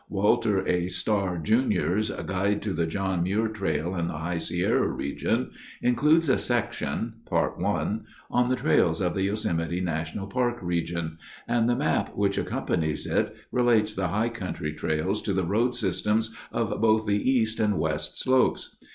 Walter 0.09 0.67
A. 0.67 0.87
Starr, 0.87 1.37
Jr.'s 1.37 2.09
Guide 2.25 2.59
to 2.63 2.73
the 2.73 2.87
John 2.87 3.21
Muir 3.21 3.47
Trail 3.49 3.93
and 3.93 4.09
the 4.09 4.17
High 4.17 4.39
Sierra 4.39 4.87
Region 4.87 5.51
includes 5.79 6.27
a 6.27 6.39
section 6.39 7.17
(Part 7.27 7.59
I) 7.63 7.99
on 8.31 8.49
the 8.49 8.55
trails 8.55 8.99
of 8.99 9.13
the 9.13 9.21
Yosemite 9.25 9.79
National 9.79 10.25
Park 10.25 10.57
region, 10.59 11.19
and 11.47 11.69
the 11.69 11.75
map 11.75 12.15
which 12.15 12.39
accompanies 12.39 13.05
it 13.05 13.31
relates 13.51 13.93
the 13.93 14.07
high 14.07 14.29
country 14.29 14.73
trails 14.73 15.21
to 15.21 15.33
the 15.33 15.45
road 15.45 15.75
systems 15.75 16.35
of 16.51 16.81
both 16.81 17.05
the 17.05 17.29
east 17.29 17.59
and 17.59 17.77
west 17.77 18.17
slopes. 18.19 18.77